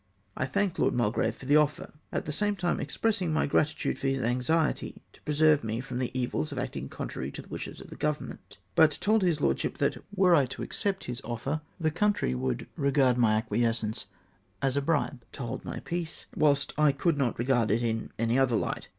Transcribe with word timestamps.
I 0.35 0.47
thanked 0.47 0.79
Lord 0.79 0.95
Mulgrave 0.95 1.35
for 1.35 1.45
the 1.45 1.57
offer, 1.57 1.93
at 2.11 2.25
the 2.25 2.31
same 2.31 2.55
time 2.55 2.79
expressing 2.79 3.31
my 3.31 3.45
gratitude 3.45 3.99
for 3.99 4.07
his 4.07 4.17
airxiety 4.17 4.95
to 5.13 5.21
pre 5.21 5.35
serve 5.35 5.63
me 5.63 5.79
fi'om 5.79 5.99
the 5.99 6.09
evils 6.19 6.51
of 6.51 6.57
acting 6.57 6.89
contrary 6.89 7.29
to 7.33 7.43
the 7.43 7.49
wishes 7.49 7.79
of 7.79 7.91
the 7.91 7.95
Government; 7.95 8.57
but 8.73 8.97
told 8.99 9.21
his 9.21 9.41
lordship 9.41 9.77
that, 9.77 9.97
were 10.11 10.33
I 10.33 10.47
to 10.47 10.63
accept 10.63 11.05
this 11.05 11.21
offer, 11.23 11.61
the 11.79 11.91
country 11.91 12.33
would 12.33 12.65
regard 12.75 13.19
my 13.19 13.35
acquiescence 13.37 14.07
as 14.59 14.75
a 14.75 14.81
bribe 14.81 15.23
to 15.33 15.43
hold 15.43 15.63
my 15.63 15.79
peace, 15.81 16.25
whilst 16.35 16.73
I 16.79 16.93
coidd 16.93 17.17
not 17.17 17.37
regard 17.37 17.69
it 17.69 17.83
in 17.83 18.09
any 18.17 18.39
other 18.39 18.55
hght. 18.55 18.87